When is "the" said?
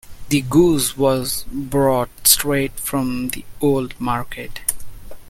0.29-0.41, 3.27-3.45